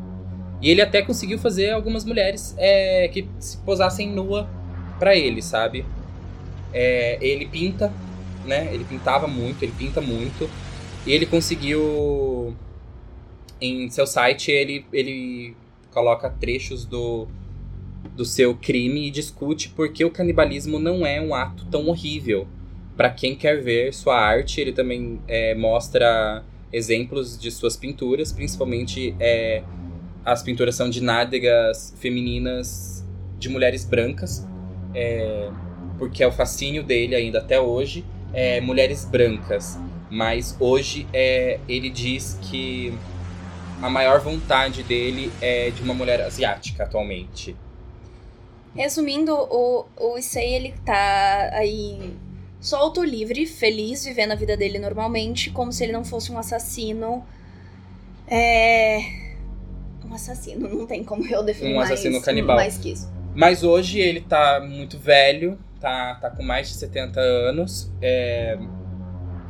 [0.62, 4.50] E ele até conseguiu fazer algumas mulheres é, que se posassem nua
[4.98, 5.86] pra ele, sabe?
[6.74, 7.92] É, ele pinta,
[8.46, 8.70] né?
[8.72, 10.50] Ele pintava muito, ele pinta muito.
[11.06, 12.56] E ele conseguiu.
[13.60, 15.56] Em seu site, ele, ele
[15.92, 17.28] coloca trechos do,
[18.16, 22.48] do seu crime e discute porque o canibalismo não é um ato tão horrível.
[22.98, 29.16] Para quem quer ver sua arte, ele também é, mostra exemplos de suas pinturas, principalmente
[29.20, 29.64] é,
[30.24, 33.06] as pinturas são de nádegas femininas
[33.38, 34.46] de mulheres brancas,
[34.94, 35.50] é,
[35.98, 38.04] porque é o fascínio dele ainda até hoje,
[38.34, 39.78] é mulheres brancas.
[40.10, 42.94] Mas hoje é, ele diz que
[43.86, 47.56] a maior vontade dele é de uma mulher asiática atualmente.
[48.74, 52.16] Resumindo, o, o Issei, ele tá aí
[52.60, 57.24] solto, livre, feliz, vivendo a vida dele normalmente, como se ele não fosse um assassino.
[58.28, 59.02] É.
[60.04, 62.56] Um assassino, não tem como eu definir Um mais, assassino canibal.
[62.56, 63.08] mais que isso.
[63.36, 67.92] Mas hoje ele tá muito velho, tá, tá com mais de 70 anos.
[68.02, 68.58] É,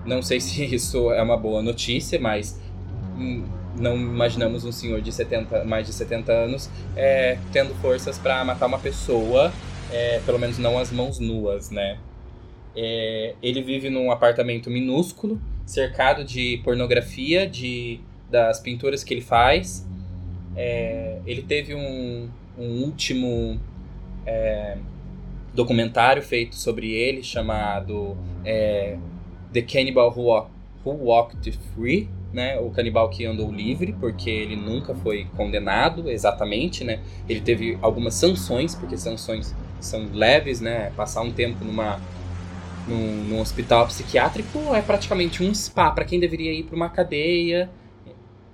[0.05, 2.59] não sei se isso é uma boa notícia, mas
[3.17, 3.45] hum,
[3.77, 8.67] não imaginamos um senhor de 70, mais de 70 anos é, tendo forças para matar
[8.67, 9.51] uma pessoa,
[9.91, 11.97] é, pelo menos não as mãos nuas, né?
[12.75, 17.99] É, ele vive num apartamento minúsculo, cercado de pornografia, de
[18.29, 19.87] das pinturas que ele faz.
[20.55, 23.59] É, ele teve um, um último
[24.25, 24.77] é,
[25.53, 28.97] documentário feito sobre ele chamado é,
[29.53, 30.51] The Cannibal Who, Walk-
[30.85, 32.59] Who Walked Free, né?
[32.59, 36.99] O canibal que andou livre, porque ele nunca foi condenado exatamente, né?
[37.29, 40.91] Ele teve algumas sanções, porque sanções são leves, né?
[40.97, 41.99] Passar um tempo numa
[42.87, 47.69] num, num hospital psiquiátrico é praticamente um spa para quem deveria ir para uma cadeia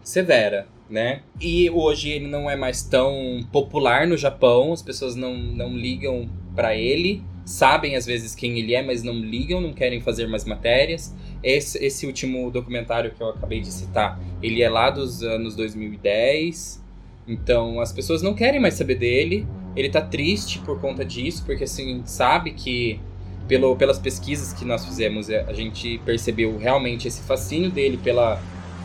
[0.02, 1.22] severa, né?
[1.40, 6.30] E hoje ele não é mais tão popular no Japão, as pessoas não, não ligam
[6.56, 10.46] para ele, sabem às vezes quem ele é, mas não ligam, não querem fazer mais
[10.46, 11.14] matérias.
[11.44, 16.84] Esse, esse último documentário que eu acabei de citar, ele é lá dos anos 2010,
[17.28, 19.48] então as pessoas não querem mais saber dele.
[19.76, 23.00] Ele tá triste por conta disso, porque assim, sabe que
[23.48, 28.42] pelo, pelas pesquisas que nós fizemos, é, a gente percebeu realmente esse fascínio dele pela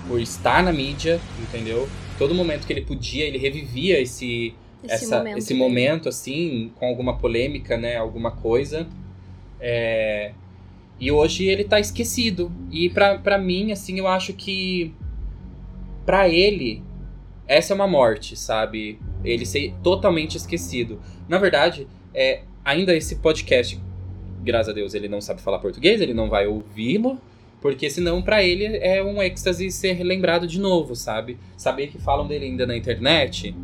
[0.09, 1.89] por estar na mídia, entendeu?
[2.17, 4.55] Todo momento que ele podia, ele revivia esse
[4.85, 5.39] Esse essa- momento.
[5.39, 8.87] esse momento assim, com alguma polêmica, né, alguma coisa.
[9.61, 10.33] É,
[10.99, 12.51] E hoje ele tá esquecido.
[12.71, 14.95] E pra mim, assim, eu acho que
[16.05, 16.83] pra ele
[17.47, 18.99] essa é uma morte, sabe?
[19.25, 21.01] Ele ser totalmente esquecido.
[21.29, 23.81] Na verdade, é, ainda esse podcast,
[24.43, 27.21] graças a Deus, ele não sabe falar português, ele não vai ouvi-lo,
[27.61, 31.39] porque senão pra ele é um êxtase ser lembrado de novo, sabe?
[31.57, 33.55] Saber que falam dele ainda na internet.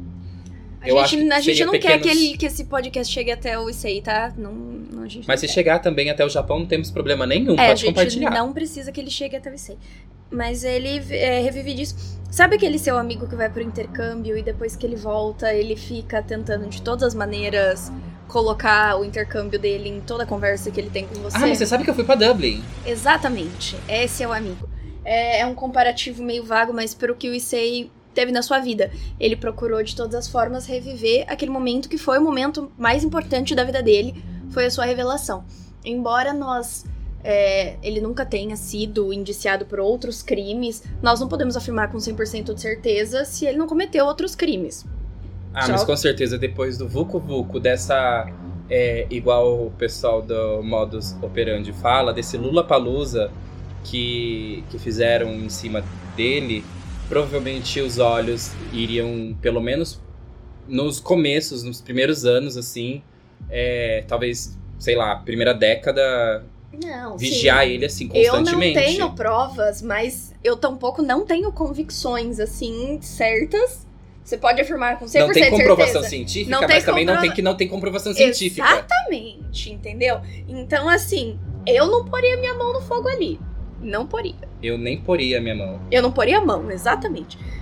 [0.83, 3.59] A eu gente, a gente não quer que, pequenos- ele, que esse podcast chegue até
[3.59, 4.33] o Issei, tá?
[4.37, 5.55] Não, não, a gente Mas se não quer.
[5.55, 8.31] chegar também até o Japão, não temos problema nenhum, É, a pode gente compartilhar.
[8.31, 9.79] não precisa que ele chegue até o Issei.
[10.31, 11.95] mas ele é, revive disso.
[12.31, 16.23] Sabe aquele seu amigo que vai pro intercâmbio e depois que ele volta, ele fica
[16.23, 17.93] tentando de todas as maneiras
[18.29, 21.37] colocar o intercâmbio dele em toda a conversa que ele tem com você?
[21.37, 22.65] Ah, mas você sabe que eu fui pra Dublin.
[22.87, 23.77] Exatamente.
[23.89, 24.67] Esse é o amigo.
[25.05, 28.91] É, é um comparativo meio vago, mas pelo que o Issei teve na sua vida.
[29.19, 33.55] Ele procurou de todas as formas reviver aquele momento que foi o momento mais importante
[33.55, 35.45] da vida dele, foi a sua revelação.
[35.85, 36.85] Embora nós
[37.25, 42.55] é, ele nunca tenha sido indiciado por outros crimes, nós não podemos afirmar com 100%
[42.55, 44.85] de certeza se ele não cometeu outros crimes.
[45.55, 45.73] Ah, Só...
[45.73, 48.31] mas com certeza depois do Vucu Vucu, dessa.
[48.71, 53.31] É, igual o pessoal do Modus Operandi fala, desse Lula Palusa
[53.85, 55.85] que, que fizeram em cima
[56.17, 56.65] dele,
[57.13, 60.01] provavelmente os olhos iriam, pelo menos
[60.67, 63.03] nos começos, nos primeiros anos, assim,
[63.51, 66.43] é, talvez, sei lá, primeira década,
[66.73, 67.73] não, vigiar sim.
[67.73, 68.79] ele assim constantemente.
[68.79, 73.87] Eu não tenho provas, mas eu tampouco não tenho convicções assim certas.
[74.25, 76.09] Você pode afirmar com 100% Não tem comprovação certeza.
[76.09, 78.67] científica, não mas também não tem que não tem comprovação científica.
[78.67, 80.23] Exatamente, entendeu?
[80.49, 83.39] Então assim, eu não poria minha mão no fogo ali.
[83.83, 84.52] Não poria.
[84.63, 85.81] Eu nem poria minha mão.
[85.91, 87.39] Eu não poria a mão, exatamente.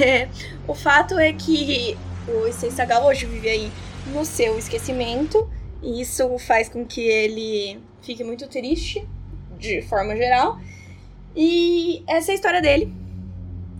[0.00, 0.28] É,
[0.68, 3.72] o fato é que o Essência hoje vive aí
[4.12, 5.50] no seu esquecimento.
[5.82, 9.04] E isso faz com que ele fique muito triste,
[9.58, 10.60] de forma geral.
[11.34, 12.92] E essa é a história dele,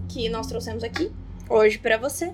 [0.09, 1.11] que nós trouxemos aqui
[1.49, 2.33] hoje para você.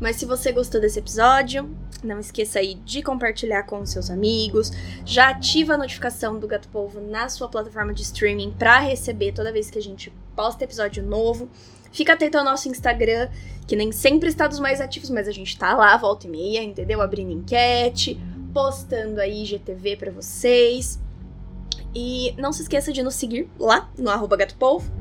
[0.00, 1.68] Mas se você gostou desse episódio,
[2.04, 4.70] não esqueça aí de compartilhar com os seus amigos.
[5.04, 9.52] Já ativa a notificação do Gato Povo na sua plataforma de streaming para receber toda
[9.52, 11.48] vez que a gente posta episódio novo.
[11.90, 13.30] Fica atento ao nosso Instagram,
[13.66, 16.62] que nem sempre está dos mais ativos, mas a gente tá lá, volta e meia,
[16.62, 17.00] entendeu?
[17.00, 18.20] Abrindo enquete,
[18.52, 21.00] postando aí GTV para vocês.
[21.94, 24.92] E não se esqueça de nos seguir lá no arroba gatopolvo.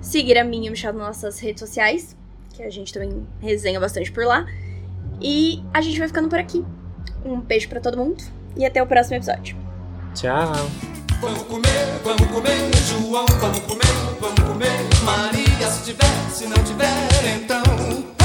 [0.00, 2.16] Seguir a minha e o Michel nas nossas redes sociais,
[2.56, 4.46] que a gente também resenha bastante por lá.
[5.20, 6.64] E a gente vai ficando por aqui.
[7.24, 8.22] Um beijo para todo mundo
[8.56, 9.56] e até o próximo episódio.
[10.14, 10.52] Tchau.
[11.20, 13.86] Vamos comer, vamos comer, João, vamos comer,
[14.20, 15.04] vamos comer.
[15.04, 18.15] Maria, se tiver, se não tiver, então.